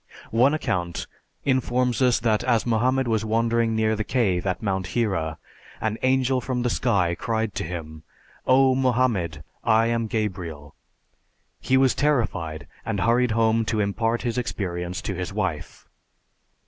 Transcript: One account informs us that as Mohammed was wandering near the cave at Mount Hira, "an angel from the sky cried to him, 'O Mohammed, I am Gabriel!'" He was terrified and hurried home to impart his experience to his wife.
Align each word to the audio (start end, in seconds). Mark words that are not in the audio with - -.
One 0.31 0.55
account 0.55 1.05
informs 1.45 2.01
us 2.01 2.19
that 2.21 2.43
as 2.43 2.65
Mohammed 2.65 3.07
was 3.07 3.23
wandering 3.23 3.75
near 3.75 3.95
the 3.95 4.03
cave 4.03 4.47
at 4.47 4.59
Mount 4.63 4.87
Hira, 4.97 5.37
"an 5.79 5.99
angel 6.01 6.41
from 6.41 6.63
the 6.63 6.71
sky 6.71 7.13
cried 7.13 7.53
to 7.53 7.63
him, 7.63 8.01
'O 8.47 8.73
Mohammed, 8.73 9.43
I 9.63 9.85
am 9.93 10.07
Gabriel!'" 10.07 10.73
He 11.59 11.77
was 11.77 11.93
terrified 11.93 12.65
and 12.83 13.01
hurried 13.01 13.29
home 13.37 13.63
to 13.65 13.79
impart 13.79 14.23
his 14.23 14.39
experience 14.39 15.03
to 15.03 15.13
his 15.13 15.31
wife. 15.31 15.87